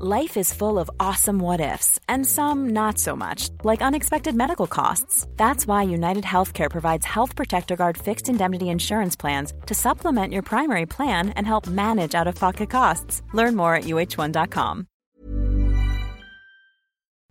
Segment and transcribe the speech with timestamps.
[0.00, 4.68] Life is full of awesome what ifs, and some not so much, like unexpected medical
[4.68, 5.26] costs.
[5.36, 10.42] That's why United Healthcare provides Health Protector Guard fixed indemnity insurance plans to supplement your
[10.42, 13.22] primary plan and help manage out of pocket costs.
[13.32, 14.86] Learn more at uh1.com.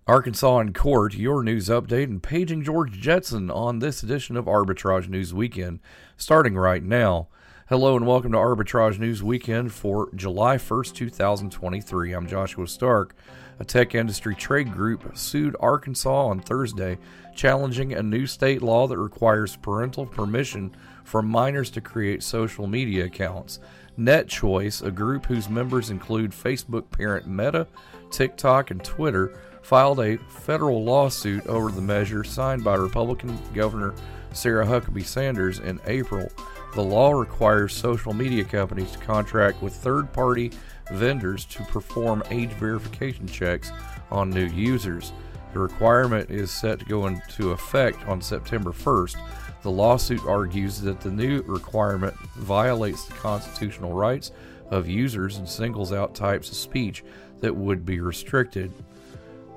[0.05, 5.07] Arkansas in Court, your news update, and paging George Jetson on this edition of Arbitrage
[5.07, 5.79] News Weekend,
[6.17, 7.29] starting right now.
[7.69, 12.13] Hello and welcome to Arbitrage News Weekend for July 1st, 2023.
[12.13, 13.13] I'm Joshua Stark.
[13.59, 16.97] A tech industry trade group sued Arkansas on Thursday,
[17.35, 23.03] challenging a new state law that requires parental permission from minors to create social media
[23.03, 23.59] accounts.
[23.99, 27.67] NetChoice, a group whose members include Facebook parent Meta,
[28.11, 33.93] TikTok, and Twitter, filed a federal lawsuit over the measure signed by Republican Governor
[34.31, 36.31] Sarah Huckabee Sanders in April.
[36.73, 40.51] The law requires social media companies to contract with third party
[40.91, 43.71] vendors to perform age verification checks
[44.11, 45.11] on new users.
[45.53, 49.15] The requirement is set to go into effect on September 1st.
[49.63, 54.31] The lawsuit argues that the new requirement violates the constitutional rights
[54.69, 57.03] of users and singles out types of speech
[57.39, 58.71] that would be restricted.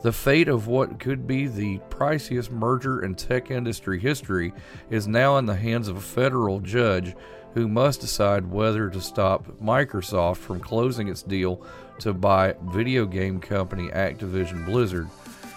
[0.03, 4.55] The fate of what could be the priciest merger in tech industry history
[4.89, 7.15] is now in the hands of a federal judge
[7.53, 11.67] who must decide whether to stop Microsoft from closing its deal
[11.99, 15.11] to buy video game company Activision Blizzard.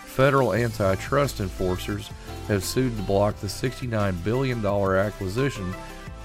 [0.06, 2.10] Federal antitrust enforcers
[2.50, 5.74] have sued to block the $69 billion acquisition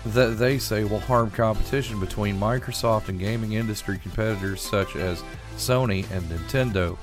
[0.06, 5.22] that they say will harm competition between Microsoft and gaming industry competitors such as
[5.56, 6.98] Sony and Nintendo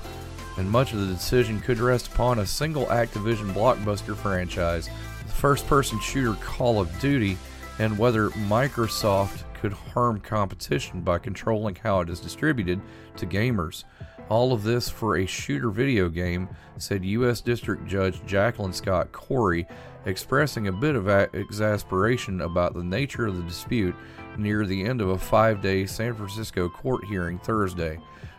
[0.56, 4.88] and much of the decision could rest upon a single Activision blockbuster franchise,
[5.26, 7.36] the first person shooter Call of Duty,
[7.78, 12.80] and whether Microsoft could harm competition by controlling how it is distributed
[13.16, 13.84] to gamers.
[14.28, 17.40] All of this for a shooter video game, said U.S.
[17.40, 19.66] District Judge Jacqueline Scott Corley,
[20.04, 23.94] expressing a bit of exasperation about the nature of the dispute
[24.36, 27.98] near the end of a five day San Francisco court hearing Thursday.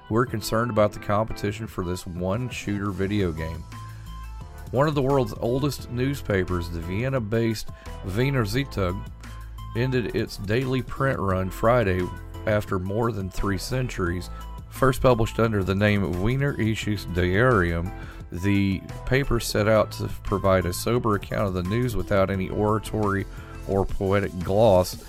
[0.10, 3.64] We're concerned about the competition for this one shooter video game.
[4.72, 7.70] One of the world's oldest newspapers, the Vienna based
[8.06, 9.06] Wiener Zeitung,
[9.76, 12.02] ended its daily print run Friday
[12.46, 14.30] after more than three centuries.
[14.70, 17.92] First published under the name Wienerisches Diarium,
[18.32, 23.26] the paper set out to provide a sober account of the news without any oratory
[23.68, 25.04] or poetic gloss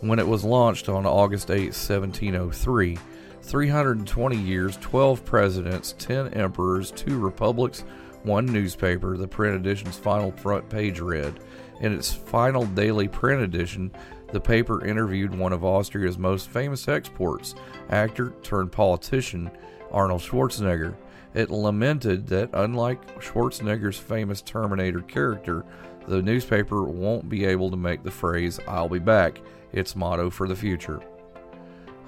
[0.00, 2.98] when it was launched on August 8, 1703.
[3.42, 7.84] 320 years, 12 presidents, 10 emperors, 2 republics,
[8.24, 11.40] 1 newspaper, the print edition's final front page read.
[11.80, 13.90] In its final daily print edition,
[14.32, 17.54] the paper interviewed one of Austria's most famous exports,
[17.90, 19.50] actor turned politician
[19.90, 20.94] Arnold Schwarzenegger.
[21.34, 25.64] It lamented that, unlike Schwarzenegger's famous Terminator character,
[26.06, 29.40] the newspaper won't be able to make the phrase, I'll be back,
[29.72, 31.00] its motto for the future.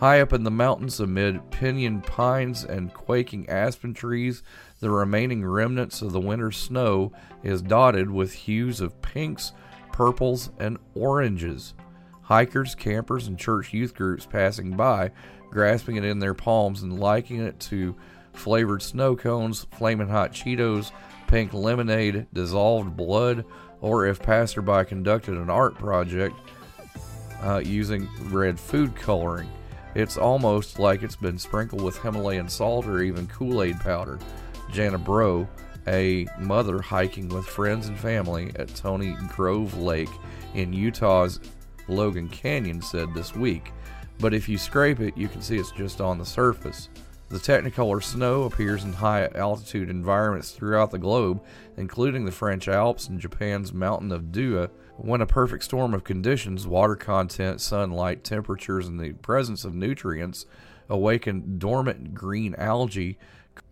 [0.01, 4.43] High up in the mountains, amid pinyon pines and quaking aspen trees,
[4.81, 7.13] the remaining remnants of the winter snow
[7.43, 9.53] is dotted with hues of pinks,
[9.93, 11.75] purples, and oranges.
[12.23, 15.11] Hikers, campers, and church youth groups passing by,
[15.51, 17.95] grasping it in their palms and likening it to
[18.33, 20.93] flavored snow cones, flaming hot Cheetos,
[21.27, 23.45] pink lemonade, dissolved blood,
[23.83, 26.37] or if passerby conducted an art project
[27.43, 29.51] uh, using red food coloring.
[29.95, 34.19] It's almost like it's been sprinkled with Himalayan salt or even Kool Aid powder.
[34.71, 35.49] Jana Bro,
[35.89, 40.11] a mother hiking with friends and family at Tony Grove Lake
[40.55, 41.41] in Utah's
[41.89, 43.73] Logan Canyon, said this week.
[44.21, 46.89] But if you scrape it, you can see it's just on the surface.
[47.31, 51.43] The Technicolor snow appears in high altitude environments throughout the globe,
[51.77, 54.69] including the French Alps and Japan's mountain of Dua,
[55.05, 60.47] when a perfect storm of conditions, water content, sunlight, temperatures, and the presence of nutrients
[60.89, 63.19] awaken dormant green algae.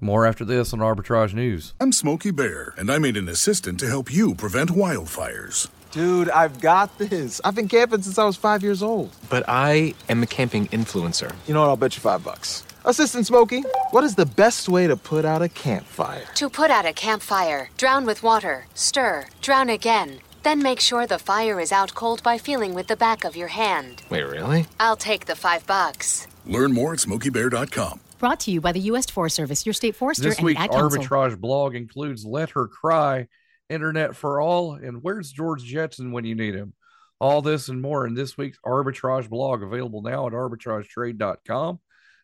[0.01, 1.75] More after this on Arbitrage News.
[1.81, 5.69] I'm Smokey Bear, and I made an assistant to help you prevent wildfires.
[5.91, 7.41] Dude, I've got this.
[7.45, 9.15] I've been camping since I was five years old.
[9.31, 11.35] But I am a camping influencer.
[11.47, 11.69] You know what?
[11.69, 12.65] I'll bet you five bucks.
[12.85, 16.25] Assistant Smokey, what is the best way to put out a campfire?
[16.37, 20.21] To put out a campfire, drown with water, stir, drown again.
[20.49, 23.49] Then make sure the fire is out cold by feeling with the back of your
[23.49, 24.03] hand.
[24.09, 24.65] Wait, really?
[24.81, 26.27] I'll take the five bucks.
[26.47, 28.00] Learn more at smokeybear.com.
[28.19, 29.05] Brought to you by the U.S.
[29.11, 31.03] Forest Service, your state forester, This and week's the Ad Council.
[31.03, 33.29] arbitrage blog includes Let Her Cry,
[33.69, 36.73] Internet for All, and Where's George Jetson when you need him?
[37.21, 41.79] All this and more in this week's arbitrage blog, available now at arbitragetrade.com.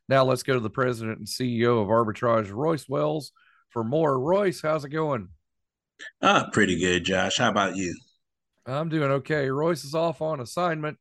[0.09, 3.33] Now let's go to the president and CEO of Arbitrage, Royce Wells,
[3.69, 4.19] for more.
[4.19, 5.29] Royce, how's it going?
[6.23, 7.37] Ah, pretty good, Josh.
[7.37, 7.95] How about you?
[8.67, 9.49] I'm doing okay.
[9.51, 10.99] Royce is off on assignment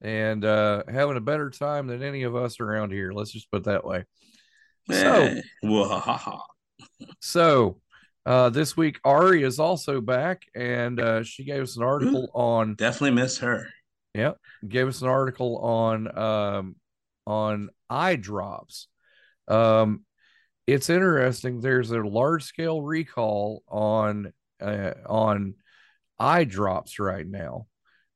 [0.00, 3.12] and uh, having a better time than any of us around here.
[3.12, 4.04] Let's just put it that way.
[4.90, 5.40] So,
[7.20, 7.80] so
[8.26, 12.74] uh, this week Ari is also back, and uh, she gave us an article on
[12.74, 13.68] Definitely miss her.
[14.14, 16.76] Yep, gave us an article on um,
[17.26, 18.88] on eye drops.
[19.48, 20.04] Um,
[20.66, 21.60] it's interesting.
[21.60, 25.54] There's a large scale recall on uh, on
[26.24, 27.66] eye drops right now.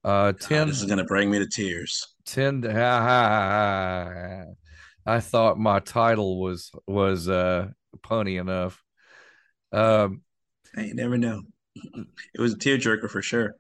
[0.04, 2.14] Uh, God, ten this is gonna bring me to tears.
[2.26, 4.44] 10 ha, ha, ha, ha.
[5.06, 7.68] I thought my title was was uh
[8.00, 8.82] punny enough.
[9.72, 10.22] Um
[10.74, 11.42] Hey, you never know.
[12.34, 13.54] It was a tearjerker for sure.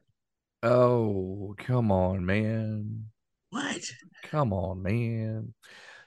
[0.62, 3.06] oh, come on, man.
[3.50, 3.82] What?
[4.24, 5.54] Come on, man.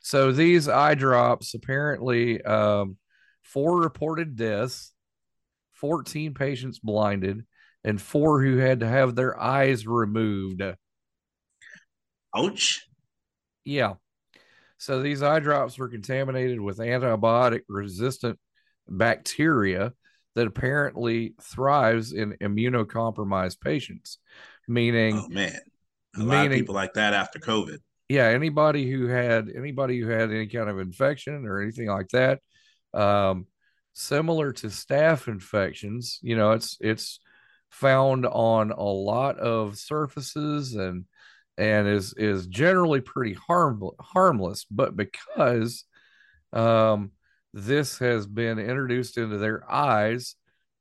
[0.01, 2.97] So these eye drops apparently um
[3.43, 4.93] four reported deaths,
[5.73, 7.45] 14 patients blinded,
[7.83, 10.61] and four who had to have their eyes removed.
[12.35, 12.87] Ouch.
[13.65, 13.93] Yeah.
[14.77, 18.39] So these eye drops were contaminated with antibiotic resistant
[18.87, 19.93] bacteria
[20.35, 24.17] that apparently thrives in immunocompromised patients,
[24.67, 25.59] meaning Oh man.
[26.17, 27.77] A lot of people like that after COVID.
[28.09, 32.39] yeah, anybody who had anybody who had any kind of infection or anything like that,
[32.93, 33.45] um,
[33.93, 37.19] similar to staph infections, you know, it's it's
[37.71, 41.05] found on a lot of surfaces and
[41.57, 45.85] and is is generally pretty harm, harmless, but because
[46.53, 47.11] um,
[47.53, 50.35] this has been introduced into their eyes,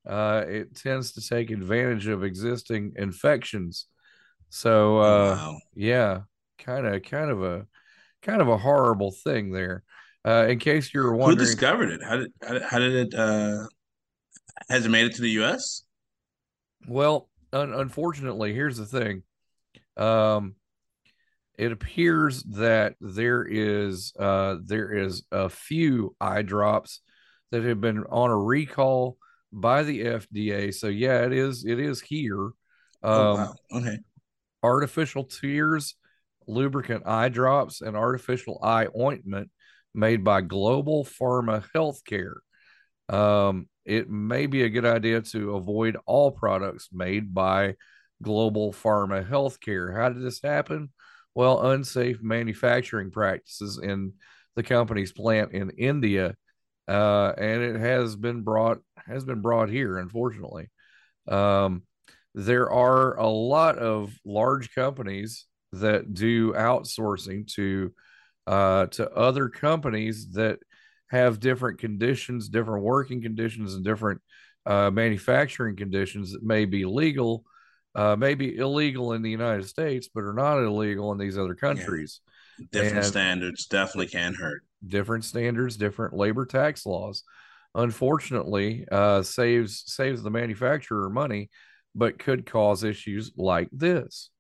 [0.09, 3.87] uh, it tends to take advantage of existing infections.
[4.49, 5.59] So uh, Oh, wow.
[5.75, 6.21] yeah,
[6.59, 7.67] kind of kind of a
[8.23, 9.83] kind of a horrible thing there.
[10.27, 12.01] Uh, in case you're wondering Who discovered it?
[12.03, 13.67] How did how did, how did it uh
[14.69, 15.85] has it made it to the US?
[16.87, 19.23] Well, un- unfortunately, here's the thing.
[19.97, 20.55] Um,
[21.59, 27.03] it appears that there is uh, there is a few eye drops
[27.51, 29.19] that have been on a recall
[29.53, 30.73] by the FDA.
[30.73, 32.45] So yeah, it is it is here.
[32.45, 32.53] Um,
[33.03, 33.55] oh wow.
[33.73, 33.99] Okay.
[34.63, 35.97] artificial tears,
[36.47, 39.51] lubricant eye drops, and artificial eye ointment
[39.95, 42.37] made by Global Pharma Healthcare.
[43.11, 47.75] Um, it may be a good idea to avoid all products made by
[48.23, 49.95] Global Pharma Healthcare.
[49.95, 50.91] How did this happen?
[51.35, 54.15] Well, unsafe manufacturing practices in
[54.57, 56.35] the company's plant in India,
[56.89, 60.69] uh, and it has been brought has been brought here, unfortunately.
[61.29, 61.83] Um,
[62.35, 67.93] there are a lot of large companies that do outsourcing to
[68.47, 70.59] uh, to other companies that
[71.11, 74.21] have different conditions, different working conditions, and different
[74.67, 77.45] uh, manufacturing conditions that may be legal,
[77.95, 81.55] uh, may be illegal in the United States, but are not illegal in these other
[81.55, 82.21] countries.
[82.73, 84.63] Different And- standards definitely can hurt.
[84.87, 87.23] different standards, different labor tax laws.
[87.75, 91.51] Unfortunately, uh, saves saves the manufacturer money,
[91.95, 94.31] but could cause issues like this.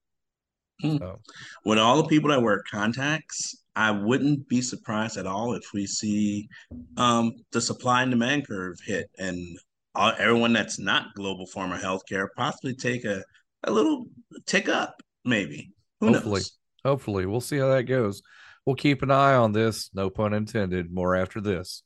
[0.80, 0.96] Hmm.
[0.98, 1.20] So,
[1.64, 5.86] With all the people that wear contacts, I wouldn't be surprised at all if we
[5.86, 6.48] see
[6.96, 9.58] um, the supply and demand curve hit and
[9.94, 13.22] all, everyone that's not Global Pharma Healthcare possibly take a,
[13.64, 14.06] a little
[14.46, 15.72] tick up, maybe.
[16.00, 16.52] Who hopefully, knows?
[16.84, 18.22] hopefully, we'll see how that goes.
[18.66, 19.90] We'll keep an eye on this.
[19.94, 20.92] No pun intended.
[20.92, 21.82] More after this.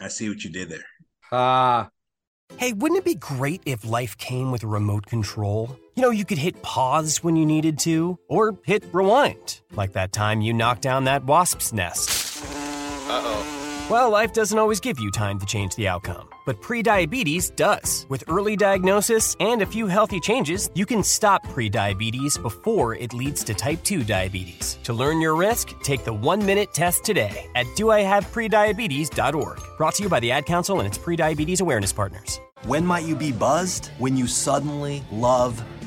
[0.00, 0.84] I see what you did there.
[1.30, 1.90] Ha!
[2.56, 5.78] Hey, wouldn't it be great if life came with a remote control?
[5.96, 10.12] You know, you could hit pause when you needed to, or hit rewind, like that
[10.12, 12.42] time you knocked down that wasp's nest.
[13.06, 13.86] Uh oh.
[13.88, 18.06] Well, life doesn't always give you time to change the outcome, but prediabetes does.
[18.08, 23.44] With early diagnosis and a few healthy changes, you can stop prediabetes before it leads
[23.44, 24.78] to type 2 diabetes.
[24.82, 29.60] To learn your risk, take the one minute test today at doihaveprediabetes.org.
[29.76, 32.40] Brought to you by the Ad Council and its prediabetes awareness partners.
[32.64, 33.90] When might you be buzzed?
[33.98, 35.62] When you suddenly love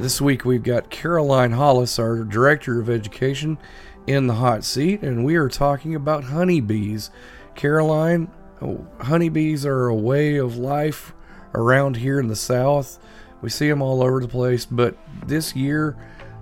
[0.00, 3.58] This week we've got Caroline Hollis, our Director of Education,
[4.06, 7.10] in the hot seat, and we are talking about honeybees.
[7.56, 8.30] Caroline,
[8.62, 11.12] oh, honeybees are a way of life
[11.52, 13.00] around here in the South.
[13.42, 15.96] We see them all over the place, but this year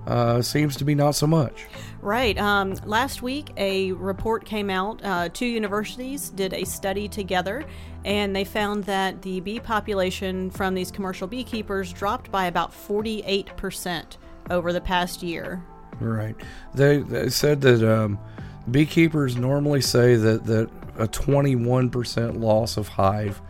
[0.06, 1.66] uh, seems to be not so much.
[2.00, 2.38] Right.
[2.38, 5.04] Um, last week, a report came out.
[5.04, 7.64] Uh, two universities did a study together,
[8.04, 14.16] and they found that the bee population from these commercial beekeepers dropped by about 48%
[14.50, 15.62] over the past year.
[16.00, 16.36] Right.
[16.75, 18.18] They, they said that um,
[18.70, 23.40] beekeepers normally say that, that a 21% loss of hive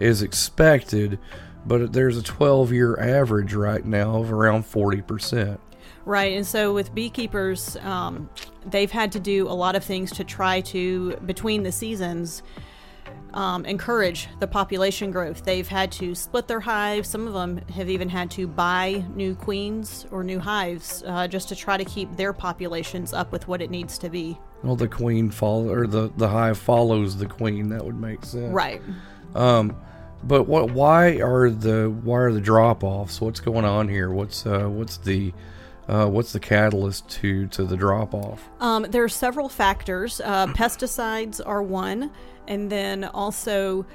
[0.00, 1.18] is expected,
[1.66, 5.58] but there's a 12 year average right now of around 40%.
[6.06, 8.28] Right, and so with beekeepers, um,
[8.66, 12.42] they've had to do a lot of things to try to, between the seasons,
[13.34, 15.44] um, encourage the population growth.
[15.44, 17.08] They've had to split their hives.
[17.08, 21.48] Some of them have even had to buy new queens or new hives uh, just
[21.48, 24.38] to try to keep their populations up with what it needs to be.
[24.62, 27.68] Well, the queen follow or the the hive follows the queen.
[27.68, 28.80] That would make sense, right?
[29.34, 29.76] Um,
[30.22, 30.70] but what?
[30.70, 33.20] Why are the why are the drop offs?
[33.20, 34.10] What's going on here?
[34.10, 35.34] What's uh, what's the
[35.88, 38.48] uh, what's the catalyst to to the drop off?
[38.60, 40.20] Um, there are several factors.
[40.22, 42.10] Uh, pesticides are one,
[42.48, 43.86] and then also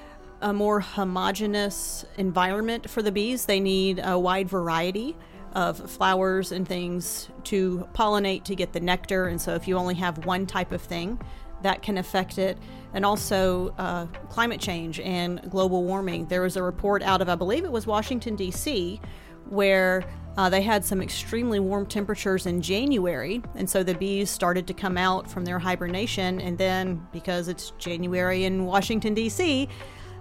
[0.41, 3.45] a more homogeneous environment for the bees.
[3.45, 5.17] They need a wide variety
[5.53, 9.27] of flowers and things to pollinate to get the nectar.
[9.27, 11.19] And so, if you only have one type of thing,
[11.63, 12.57] that can affect it.
[12.93, 16.27] And also, uh, climate change and global warming.
[16.27, 19.01] There was a report out of, I believe it was Washington, D.C.,
[19.49, 20.03] where
[20.39, 24.73] uh, they had some extremely warm temperatures in January, and so the bees started to
[24.73, 26.39] come out from their hibernation.
[26.39, 29.67] And then, because it's January in Washington, D.C.,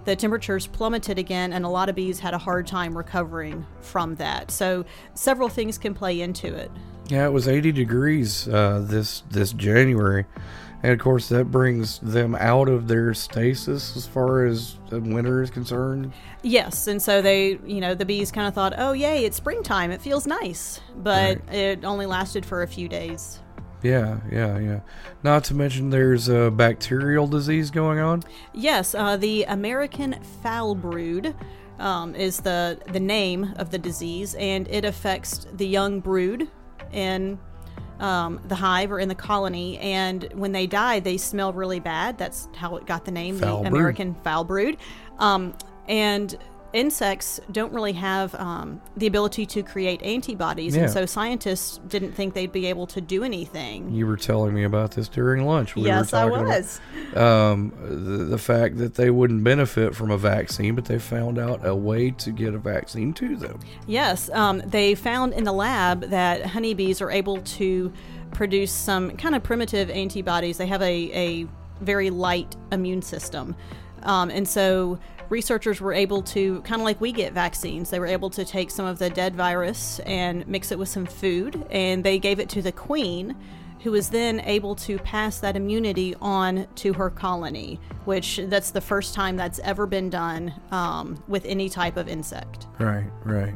[0.06, 4.16] the temperatures plummeted again, and a lot of bees had a hard time recovering from
[4.16, 4.50] that.
[4.50, 4.84] So,
[5.14, 6.72] several things can play into it.
[7.06, 10.26] Yeah, it was 80 degrees uh, this this January,
[10.82, 15.50] and of course that brings them out of their stasis as far as winter is
[15.50, 16.12] concerned.
[16.42, 19.90] Yes, and so they, you know, the bees kind of thought, "Oh, yay, it's springtime.
[19.90, 21.54] It feels nice," but right.
[21.54, 23.40] it only lasted for a few days.
[23.82, 24.80] Yeah, yeah, yeah.
[25.22, 28.22] Not to mention there's a bacterial disease going on.
[28.52, 31.34] Yes, uh, the American foul brood
[31.78, 36.48] um, is the the name of the disease, and it affects the young brood
[36.92, 37.38] in
[38.00, 39.78] um, the hive or in the colony.
[39.78, 42.18] And when they die, they smell really bad.
[42.18, 43.78] That's how it got the name, foul the brood.
[43.78, 44.76] American foul brood.
[45.18, 45.54] Um,
[45.88, 46.36] and
[46.72, 50.82] insects don't really have um, the ability to create antibodies, yeah.
[50.82, 53.90] and so scientists didn't think they'd be able to do anything.
[53.90, 55.74] You were telling me about this during lunch.
[55.74, 56.80] We yes, I was.
[57.12, 61.38] About, um, the, the, fact that they wouldn't benefit from a vaccine, but they found
[61.38, 63.60] out a way to get a vaccine to them.
[63.86, 67.92] Yes, um, they found in the lab that honeybees are able to
[68.32, 70.58] produce some kind of primitive antibodies.
[70.58, 71.46] They have a, a
[71.80, 73.56] very light immune system.
[74.02, 78.06] Um, and so researchers were able to, kind of like we get vaccines, they were
[78.06, 82.02] able to take some of the dead virus and mix it with some food, and
[82.02, 83.36] they gave it to the queen,
[83.82, 88.80] who was then able to pass that immunity on to her colony, which that's the
[88.80, 92.66] first time that's ever been done um, with any type of insect.
[92.78, 93.54] Right, right.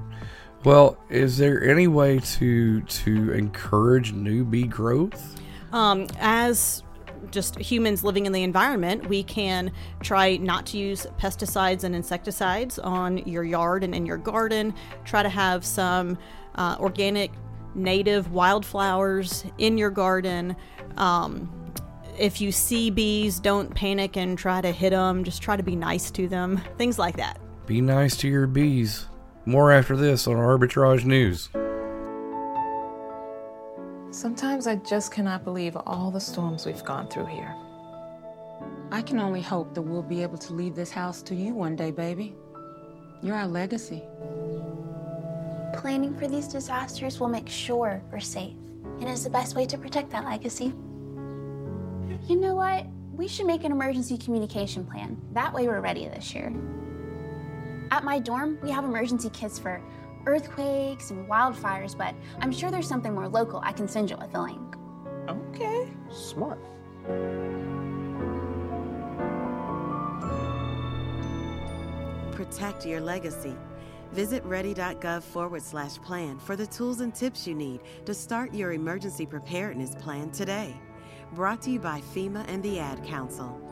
[0.65, 5.41] Well, is there any way to to encourage new bee growth?
[5.73, 6.85] Um, as
[7.31, 12.79] just humans living in the environment, we can try not to use pesticides and insecticides
[12.79, 14.75] on your yard and in your garden.
[15.05, 16.19] Try to have some
[16.57, 17.33] uh, organic,
[17.75, 20.57] native wildflowers in your garden.
[20.97, 21.51] Um,
[22.19, 25.25] if you see bees, don't panic and try to hit them.
[25.25, 26.61] Just try to be nice to them.
[26.77, 27.41] Things like that.
[27.67, 29.07] Be nice to your bees.
[29.47, 31.49] More after this on Arbitrage News.
[34.13, 37.57] Sometimes I just cannot believe all the storms we've gone through here.
[38.91, 41.77] I can only hope that we'll be able to leave this house to you one
[41.77, 42.35] day, baby.
[43.23, 44.03] You're our legacy.
[45.73, 48.55] Planning for these disasters will make sure we're safe,
[49.01, 50.75] and is the best way to protect that legacy.
[52.29, 52.85] You know what?
[53.15, 55.17] We should make an emergency communication plan.
[55.33, 56.53] That way we're ready this year.
[57.91, 59.81] At my dorm, we have emergency kits for
[60.27, 64.35] earthquakes and wildfires, but I'm sure there's something more local I can send you with
[64.35, 64.77] a link.
[65.29, 66.59] Okay, smart.
[72.33, 73.57] Protect your legacy.
[74.13, 78.73] Visit ready.gov forward slash plan for the tools and tips you need to start your
[78.73, 80.77] emergency preparedness plan today.
[81.33, 83.72] Brought to you by FEMA and the Ad Council.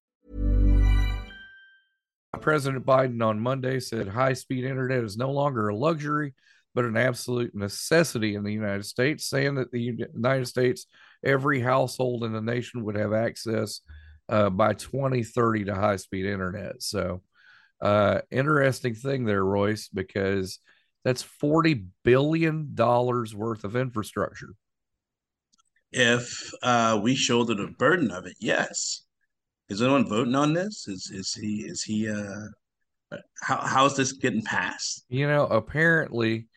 [2.39, 6.33] President Biden on Monday said high speed internet is no longer a luxury,
[6.73, 10.85] but an absolute necessity in the United States, saying that the United States,
[11.25, 13.81] every household in the nation would have access
[14.29, 16.81] uh, by 2030 to high speed internet.
[16.81, 17.21] So,
[17.81, 20.59] uh, interesting thing there, Royce, because
[21.03, 24.53] that's $40 billion worth of infrastructure.
[25.91, 29.03] If uh, we shoulder the burden of it, yes.
[29.71, 30.85] Is anyone voting on this?
[30.89, 32.47] Is is he is he uh
[33.41, 35.05] how how is this getting passed?
[35.07, 36.49] You know, apparently,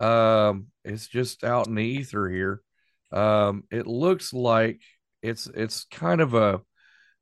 [0.00, 2.60] um, it's just out in the ether here.
[3.12, 4.80] Um, it looks like
[5.22, 6.60] it's it's kind of a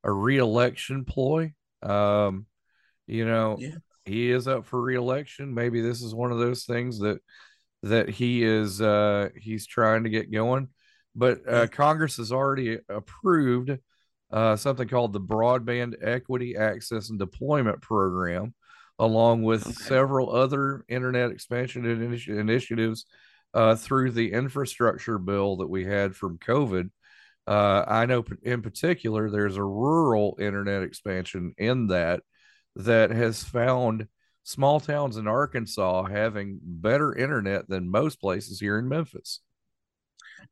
[0.03, 1.53] a reelection ploy.
[1.83, 2.46] Um,
[3.07, 3.77] you know, yeah.
[4.07, 5.53] he is up for reelection.
[5.53, 7.18] Maybe this is one of those things that
[7.83, 10.68] that he is uh he's trying to get going.
[11.14, 13.70] But uh, Congress has already approved
[14.31, 18.55] uh, something called the Broadband Equity Access and Deployment Program,
[18.99, 19.73] along with okay.
[19.73, 23.07] several other internet expansion initi- initiatives
[23.55, 26.91] uh, through the infrastructure bill that we had from COVID.
[27.47, 32.23] Uh, I know in particular there's a rural internet expansion in that
[32.75, 34.09] that has found
[34.43, 39.41] small towns in Arkansas having better internet than most places here in Memphis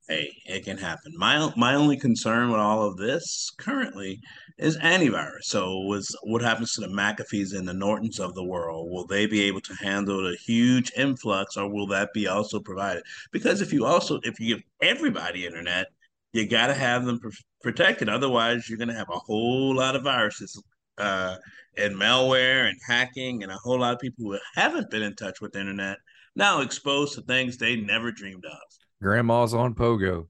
[0.08, 1.12] hey, it can happen.
[1.16, 4.20] My my only concern with all of this currently
[4.58, 5.44] is antivirus.
[5.44, 8.90] So, was what happens to the McAfee's and the Nortons of the world?
[8.90, 13.02] Will they be able to handle the huge influx, or will that be also provided?
[13.32, 15.86] Because if you also if you give everybody internet,
[16.32, 17.28] you got to have them pr-
[17.62, 18.08] protected.
[18.08, 20.60] Otherwise, you're going to have a whole lot of viruses.
[20.96, 21.36] Uh,
[21.76, 25.40] and malware and hacking and a whole lot of people who haven't been in touch
[25.40, 25.98] with the internet
[26.36, 28.58] now exposed to things they never dreamed of.
[29.04, 30.28] Grandma's on pogo.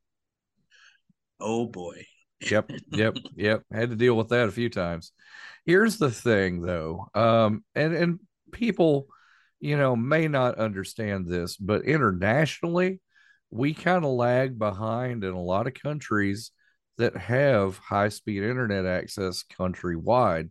[1.38, 2.06] Oh boy.
[2.40, 3.62] yep, yep, yep.
[3.72, 5.12] Had to deal with that a few times.
[5.64, 7.06] Here's the thing though.
[7.14, 9.06] Um and and people,
[9.60, 13.00] you know, may not understand this, but internationally,
[13.52, 16.50] we kind of lag behind in a lot of countries
[16.98, 20.50] that have high-speed internet access countrywide.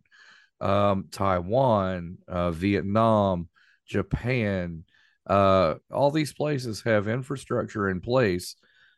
[0.62, 3.50] Um, Taiwan, uh, Vietnam,
[3.86, 4.84] Japan,
[5.26, 8.56] uh, all these places have infrastructure in place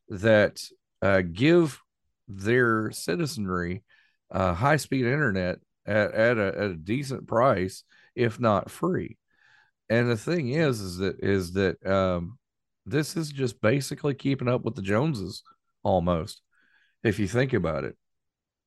[0.08, 0.60] that
[1.02, 1.80] uh, give
[2.28, 3.82] their citizenry
[4.30, 7.84] uh, high speed internet at, at, a, at a decent price,
[8.14, 9.16] if not free.
[9.88, 12.38] And the thing is, is that is that um,
[12.84, 15.42] this is just basically keeping up with the Joneses
[15.84, 16.40] almost,
[17.04, 17.96] if you think about it.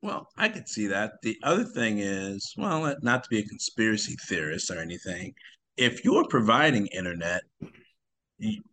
[0.02, 1.14] Well, I could see that.
[1.24, 5.34] The other thing is, well, not to be a conspiracy theorist or anything,
[5.80, 7.42] if you're providing internet,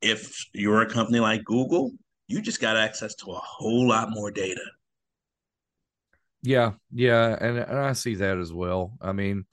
[0.03, 1.93] if you're a company like Google,
[2.27, 4.61] you just got access to a whole lot more data.
[6.43, 8.99] Yeah, yeah, and, and I see that as well.
[9.01, 9.45] I mean,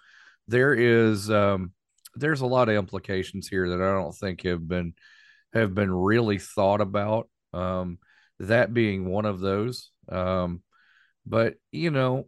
[0.48, 1.74] there is um
[2.16, 4.94] there's a lot of implications here that I don't think have been
[5.54, 7.30] have been really thought about.
[7.54, 8.00] Um
[8.40, 9.92] that being one of those.
[10.10, 10.64] Um
[11.26, 12.28] but you know,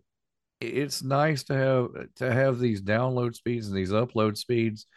[0.62, 4.88] it's nice to have to have these download speeds and these upload speeds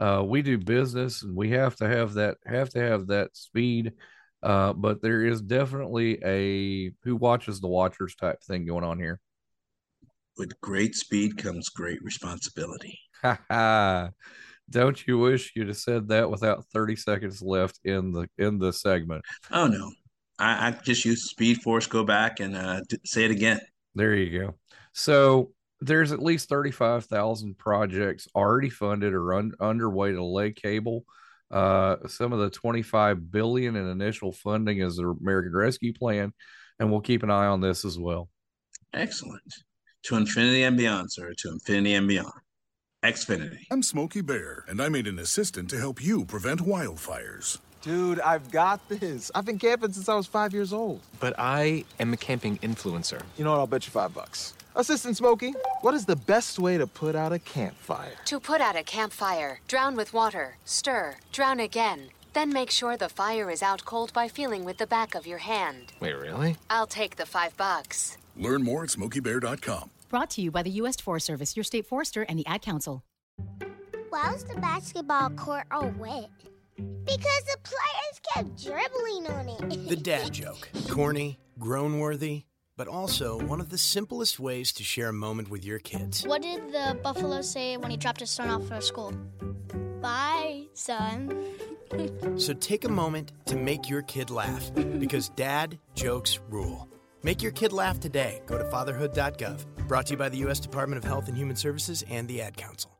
[0.00, 3.92] Uh, we do business and we have to have that have to have that speed.
[4.42, 9.20] Uh, but there is definitely a who watches the watchers type thing going on here.
[10.38, 12.98] With great speed comes great responsibility.
[14.70, 18.72] Don't you wish you'd have said that without 30 seconds left in the in the
[18.72, 19.22] segment?
[19.50, 19.90] Oh no.
[20.38, 23.60] I, I just use Speed Force, go back and uh, say it again.
[23.94, 24.54] There you go.
[24.94, 31.04] So there's at least 35,000 projects already funded or un- underway to lay cable.
[31.50, 36.32] Uh, some of the 25 billion in initial funding is the American Rescue Plan,
[36.78, 38.28] and we'll keep an eye on this as well.
[38.92, 39.42] Excellent.
[40.04, 41.32] To infinity and beyond, sir.
[41.38, 42.32] To infinity and beyond.
[43.02, 43.60] Xfinity.
[43.70, 47.58] I'm Smokey Bear, and I made an assistant to help you prevent wildfires.
[47.82, 49.30] Dude, I've got this.
[49.34, 51.00] I've been camping since I was five years old.
[51.18, 53.22] But I am a camping influencer.
[53.38, 53.58] You know what?
[53.58, 54.52] I'll bet you five bucks.
[54.80, 58.14] Assistant Smokey, what is the best way to put out a campfire?
[58.24, 62.08] To put out a campfire, drown with water, stir, drown again.
[62.32, 65.36] Then make sure the fire is out cold by feeling with the back of your
[65.36, 65.92] hand.
[66.00, 66.56] Wait, really?
[66.70, 68.16] I'll take the five bucks.
[68.38, 69.90] Learn more at smokeybear.com.
[70.08, 70.96] Brought to you by the U.S.
[70.96, 73.04] Forest Service, your state forester, and the Ad Council.
[74.08, 76.30] Why was the basketball court all wet?
[76.76, 79.88] Because the players kept dribbling on it.
[79.90, 80.70] The dad joke.
[80.88, 82.44] Corny, groan worthy,
[82.80, 86.26] but also one of the simplest ways to share a moment with your kids.
[86.26, 89.12] What did the buffalo say when he dropped his son off for school?
[90.00, 91.30] Bye, son.
[92.36, 96.88] So take a moment to make your kid laugh because dad jokes rule.
[97.24, 98.40] Make your kid laugh today.
[98.46, 99.66] Go to fatherhood.gov.
[99.88, 100.60] Brought to you by the U.S.
[100.60, 102.96] Department of Health and Human Services and the Ad Council.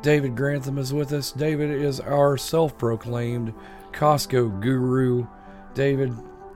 [0.00, 1.30] David Grantham is with us.
[1.32, 3.52] David is our self proclaimed
[3.92, 5.26] Costco guru.
[5.74, 6.12] David,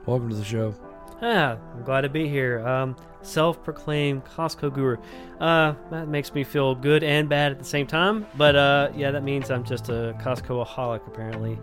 [0.07, 0.75] welcome to the show.
[1.21, 2.65] Ah, I'm glad to be here.
[2.67, 4.97] Um, self-proclaimed Costco guru.
[5.39, 8.25] Uh, that makes me feel good and bad at the same time.
[8.37, 11.57] But uh, yeah, that means I'm just a Costco-aholic apparently.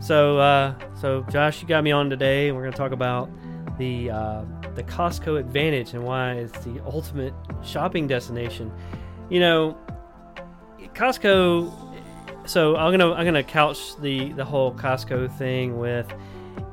[0.00, 3.30] So, uh, so Josh, you got me on today, and we're going to talk about
[3.78, 8.72] the uh, the Costco Advantage and why it's the ultimate shopping destination.
[9.30, 9.78] You know,
[10.94, 11.90] Costco.
[12.44, 16.12] So I'm gonna I'm gonna couch the the whole Costco thing with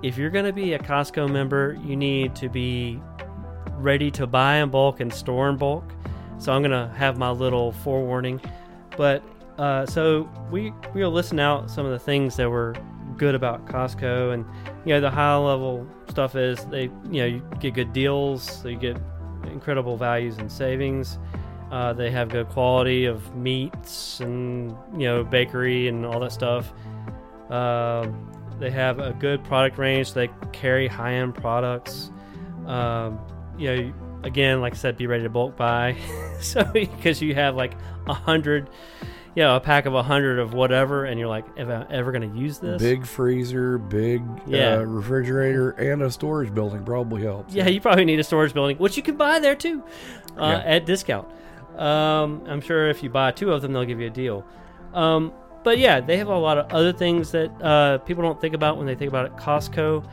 [0.02, 3.02] if you're gonna be a Costco member, you need to be
[3.78, 5.84] ready to buy in bulk and store in bulk.
[6.38, 8.42] So I'm gonna have my little forewarning.
[8.98, 9.24] But
[9.58, 12.76] uh, so we we will listen out some of the things that were
[13.18, 14.46] good about Costco, and
[14.86, 18.70] you know the high level stuff is they you know you get good deals, so
[18.70, 18.98] you get
[19.44, 21.20] incredible values and savings.
[21.72, 26.72] Uh, they have good quality of meats and you know bakery and all that stuff.
[27.50, 30.14] Um, they have a good product range.
[30.14, 32.12] They carry high end products.
[32.66, 33.20] Um,
[33.58, 33.94] you know,
[34.24, 35.96] again, like I said, be ready to bulk buy.
[36.42, 37.74] so because you have like
[38.08, 38.70] a hundred,
[39.36, 42.12] you know, a pack of a hundred of whatever, and you're like, am I ever
[42.12, 42.82] going to use this?
[42.82, 44.76] Big freezer, big Yeah.
[44.76, 47.54] uh, refrigerator, and a storage building probably helps.
[47.54, 49.84] Yeah, you probably need a storage building, which you can buy there too,
[50.38, 50.64] uh, Yeah.
[50.66, 51.28] at discount.
[51.78, 54.46] Um, I'm sure if you buy two of them, they'll give you a deal.
[54.94, 55.32] Um,
[55.64, 58.78] but yeah, they have a lot of other things that uh, people don't think about
[58.78, 59.36] when they think about it.
[59.36, 60.08] Costco.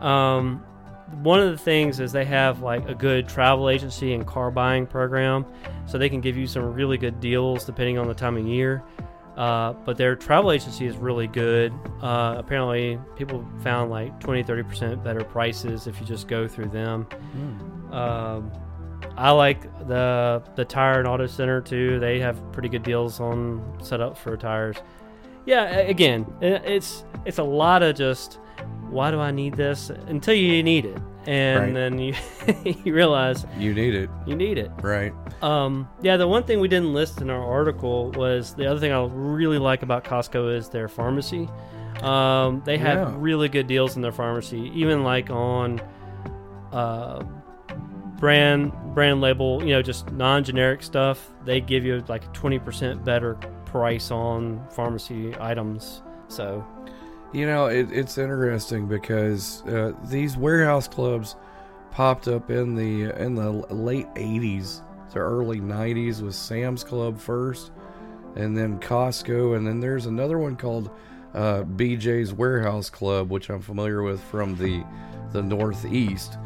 [0.00, 0.64] Um,
[1.22, 4.86] one of the things is they have like a good travel agency and car buying
[4.86, 5.46] program,
[5.86, 8.82] so they can give you some really good deals depending on the time of year.
[9.36, 11.72] Uh, but their travel agency is really good.
[12.02, 17.06] Uh, apparently, people found like 20 30% better prices if you just go through them.
[17.92, 18.50] Um,
[19.16, 21.98] I like the the tire and auto center too.
[21.98, 24.76] They have pretty good deals on setup for tires.
[25.46, 28.38] Yeah, again, it's it's a lot of just
[28.90, 31.74] why do I need this until you need it, and Right.
[31.74, 32.14] then you
[32.84, 34.10] you realize You need it.
[34.26, 34.70] you need it.
[34.82, 35.12] Right.
[35.42, 38.92] Um, yeah, the one thing we didn't list in our article was the other thing
[38.92, 41.48] I really like about Costco is their pharmacy.
[42.02, 43.14] Um, they have Yeah.
[43.18, 45.80] really good deals in their pharmacy, even like on
[46.72, 47.22] uh,
[48.18, 51.30] brand brand label, you know, just non-generic stuff.
[51.44, 56.02] They give you like a twenty percent better price on pharmacy items.
[56.28, 56.64] So,
[57.32, 61.36] You know, it, it's interesting because uh, these warehouse clubs
[61.90, 67.72] popped up in the in the late '80s to early '90s with Sam's Club first,
[68.36, 70.90] and then Costco, and then there's another one called
[71.34, 74.84] uh, BJ's Warehouse Club, which I'm familiar with from the
[75.32, 76.36] the Northeast.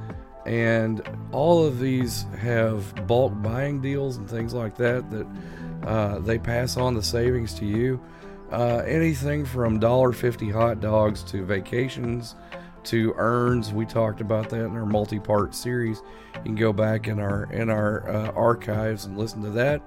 [0.47, 5.27] And all of these have bulk buying deals and things like that that
[5.87, 8.01] uh, they pass on the savings to you.
[8.51, 12.35] Uh, anything from $1.50 hot dogs to vacations
[12.85, 13.73] to urns.
[13.73, 16.03] We talked about that in our multi-part series.
[16.35, 19.83] You can go back in our in our uh, archives and listen to that.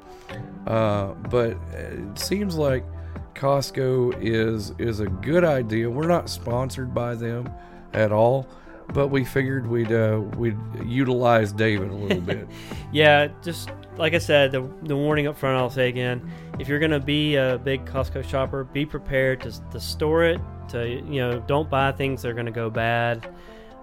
[0.66, 2.86] Uh, but it seems like
[3.34, 5.90] Costco is is a good idea.
[5.90, 7.52] We're not sponsored by them
[7.94, 8.48] at all,
[8.94, 12.48] but we figured we'd uh, we'd utilize David a little bit.
[12.92, 16.80] yeah, just like I said, the, the warning up front, I'll say again, if you're
[16.80, 21.20] going to be a big Costco shopper, be prepared to, to store it, to, you
[21.20, 23.34] know, don't buy things that are going to go bad,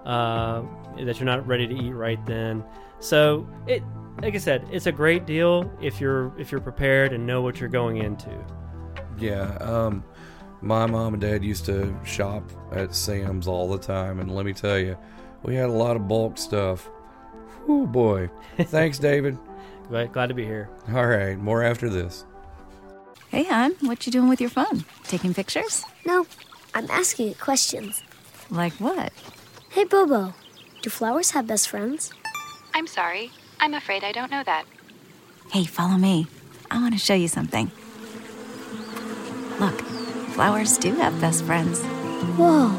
[0.05, 0.61] uh,
[0.99, 2.63] that you're not ready to eat right then.
[2.99, 3.83] So it,
[4.21, 7.59] like I said, it's a great deal if you're, if you're prepared and know what
[7.59, 8.31] you're going into.
[9.17, 9.55] Yeah.
[9.59, 10.03] Um,
[10.63, 14.19] my mom and dad used to shop at Sam's all the time.
[14.19, 14.97] And let me tell you,
[15.43, 16.89] we had a lot of bulk stuff.
[17.67, 18.29] Oh boy.
[18.57, 19.37] Thanks, David.
[19.89, 20.69] Glad, glad to be here.
[20.93, 22.25] All right, more after this.
[23.27, 24.85] Hey, hon, what you doing with your phone?
[25.03, 25.83] Taking pictures?
[26.05, 26.25] No,
[26.73, 28.01] I'm asking it questions.
[28.49, 29.11] Like what?
[29.69, 30.33] Hey, Bobo,
[30.81, 32.13] do flowers have best friends?
[32.73, 33.31] I'm sorry.
[33.59, 34.65] I'm afraid I don't know that.
[35.51, 36.27] Hey, follow me.
[36.71, 37.71] I want to show you something.
[39.59, 39.83] Look,
[40.33, 41.81] flowers do have best friends.
[42.37, 42.75] Whoa.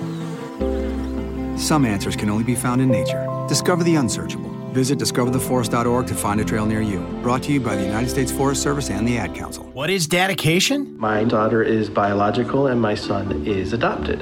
[1.57, 3.27] Some answers can only be found in nature.
[3.49, 4.51] Discover the unsearchable.
[4.73, 6.99] Visit discovertheforest.org to find a trail near you.
[7.23, 9.63] Brought to you by the United States Forest Service and the Ad Council.
[9.73, 10.99] What is dedication?
[10.99, 14.21] My daughter is biological and my son is adopted.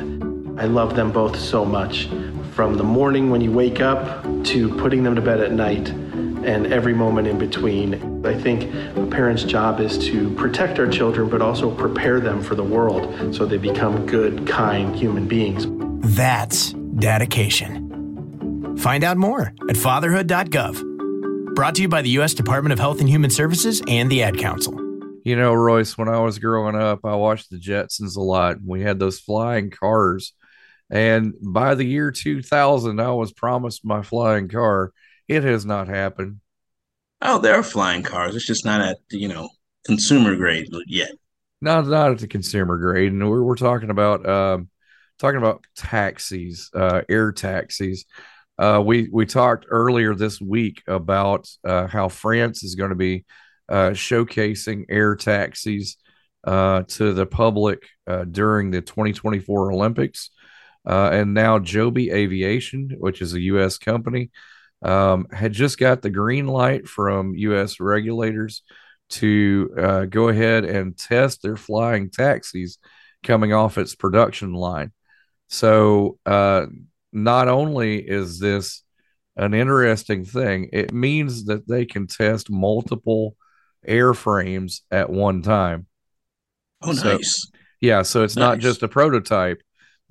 [0.58, 2.08] I love them both so much.
[2.52, 5.90] From the morning when you wake up to putting them to bed at night
[6.44, 8.26] and every moment in between.
[8.26, 12.54] I think a parent's job is to protect our children, but also prepare them for
[12.54, 15.66] the world so they become good, kind human beings.
[16.14, 18.76] That's dedication.
[18.78, 21.54] Find out more at fatherhood.gov.
[21.54, 22.34] Brought to you by the U.S.
[22.34, 24.74] Department of Health and Human Services and the Ad Council.
[25.24, 28.56] You know, Royce, when I was growing up, I watched the Jetsons a lot.
[28.66, 30.32] We had those flying cars.
[30.92, 34.92] And by the year 2000, I was promised my flying car.
[35.26, 36.40] It has not happened.
[37.22, 38.36] Oh, there are flying cars.
[38.36, 39.48] It's just not at you know
[39.86, 41.12] consumer grade yet.
[41.62, 44.68] Not not at the consumer grade, and we're we're talking about um,
[45.18, 48.04] talking about taxis, uh, air taxis.
[48.58, 53.24] Uh, we we talked earlier this week about uh, how France is going to be
[53.68, 55.96] uh, showcasing air taxis
[56.44, 60.30] uh, to the public uh, during the 2024 Olympics,
[60.86, 63.78] and now Joby Aviation, which is a U.S.
[63.78, 64.30] company,
[64.82, 67.78] um, had just got the green light from U.S.
[67.80, 68.62] regulators
[69.10, 72.78] to uh, go ahead and test their flying taxis
[73.22, 74.92] coming off its production line.
[75.48, 76.66] So, uh,
[77.12, 78.82] not only is this
[79.36, 83.36] an interesting thing, it means that they can test multiple
[83.86, 85.86] airframes at one time.
[86.82, 87.50] Oh, So- nice.
[87.80, 89.60] Yeah, so it's not just a prototype.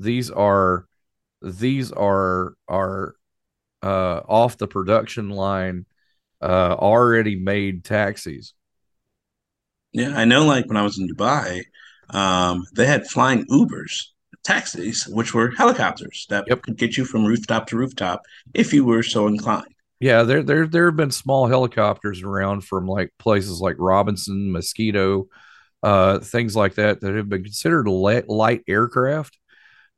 [0.02, 0.86] These are
[1.42, 3.16] these are are
[3.84, 5.86] uh, off the production line,
[6.42, 8.54] uh, already made taxis.
[9.94, 10.46] Yeah, I know.
[10.46, 11.62] Like when I was in Dubai,
[12.10, 14.08] um, they had flying Ubers,
[14.44, 18.22] taxis, which were helicopters that could get you from rooftop to rooftop
[18.54, 19.74] if you were so inclined.
[20.00, 25.28] Yeah, there there there have been small helicopters around from like places like Robinson, Mosquito,
[25.84, 29.38] uh, things like that that have been considered light, light aircraft.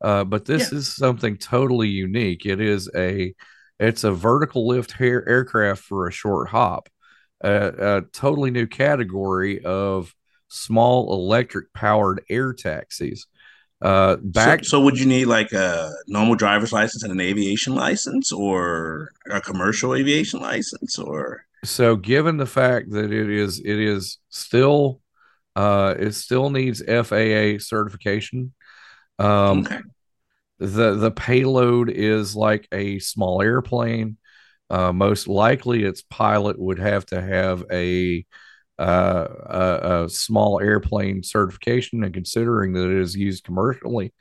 [0.03, 2.45] Uh, but this is something totally unique.
[2.45, 3.33] It is a
[3.79, 6.89] it's a vertical lift hair aircraft for a short hop,
[7.43, 10.13] a, a totally new category of
[10.49, 13.27] small electric powered air taxis.
[13.81, 17.75] Uh, back So, so would you need like a normal driver's license and an aviation
[17.75, 23.79] license, or a commercial aviation license, or so given the fact that it is it
[23.79, 24.99] is still
[25.55, 28.53] uh it still needs FAA certification
[29.23, 29.67] um
[30.59, 34.17] the the payload is like a small airplane.
[34.69, 38.25] Uh most likely its pilot would have to have a
[38.79, 44.13] uh a, a small airplane certification and considering that it is used commercially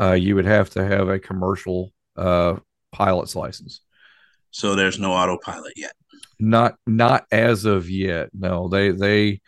[0.00, 2.56] uh you would have to have a commercial uh
[2.92, 3.80] pilot's license.
[4.50, 5.92] So there's no autopilot yet.
[6.38, 8.68] not not as of yet no.
[8.68, 9.40] They they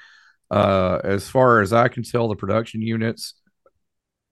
[0.50, 3.34] uh as far as i can tell the production units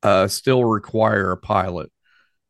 [0.06, 1.90] uh still require a pilot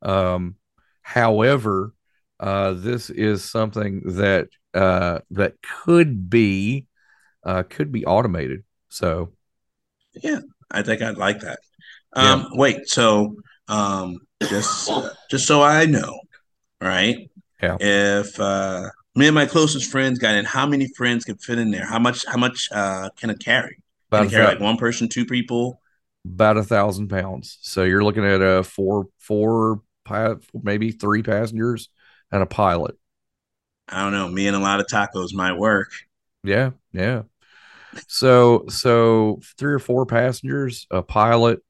[0.03, 0.57] um
[1.03, 1.95] however
[2.41, 6.87] uh this is something that uh that could be
[7.45, 9.33] uh could be automated so
[10.23, 10.41] Yeah,
[10.71, 11.59] I think I'd like that.
[12.15, 13.37] Um, wait, so
[13.69, 14.91] um, just
[15.31, 16.19] just so I know,
[16.81, 17.31] right?
[17.63, 17.79] Yeah.
[17.79, 21.71] If uh, me and my closest friends got in, how many friends can fit in
[21.71, 21.87] there?
[21.87, 22.25] How much?
[22.27, 23.79] How much uh, can it carry?
[24.15, 25.81] Can it carry like one person, two people?
[26.35, 29.81] About a thousand pounds so you're looking at a four four
[30.63, 31.89] maybe three passengers
[32.31, 32.97] and a pilot.
[33.89, 34.29] I don't know.
[34.29, 35.91] Me and a lot of tacos might work.
[36.43, 37.23] Yeah, yeah.
[38.09, 41.61] So so three or four passengers, a pilot,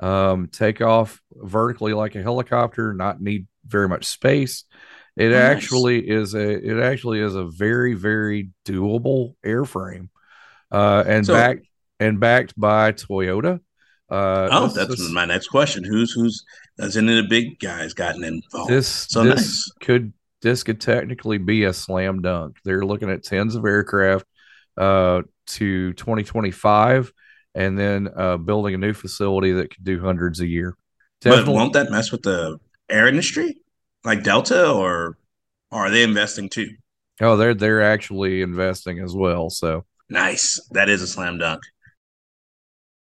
[0.00, 4.64] um, take off vertically like a helicopter, not need very much space.
[5.16, 5.40] It nice.
[5.40, 10.08] actually is a it actually is a very very doable airframe,
[10.70, 11.66] uh, and so, backed
[12.00, 13.60] and backed by Toyota.
[14.10, 15.84] Uh, oh, this, that's this, my next question.
[15.84, 16.44] Who's who's
[16.78, 18.70] has any of the big guys gotten involved?
[18.70, 19.72] This so this nice.
[19.80, 22.56] could this could technically be a slam dunk.
[22.64, 24.24] They're looking at tens of aircraft
[24.76, 27.12] uh, to 2025,
[27.54, 30.76] and then uh, building a new facility that could do hundreds a year.
[31.20, 31.46] Definitely.
[31.46, 33.60] But won't that mess with the air industry,
[34.04, 35.18] like Delta, or,
[35.70, 36.68] or are they investing too?
[37.20, 39.50] Oh, they're they're actually investing as well.
[39.50, 40.60] So nice.
[40.70, 41.62] That is a slam dunk.